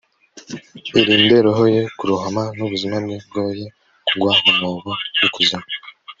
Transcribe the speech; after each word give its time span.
arinde 0.99 1.35
roho 1.45 1.63
ye 1.75 1.83
kurohama, 1.97 2.43
n'ubuzima 2.57 2.95
bwe 3.03 3.15
bwoye 3.27 3.65
kugwa 4.07 4.31
mu 4.43 4.51
mwobo 4.57 4.91
w'ikuzimu 5.19 5.67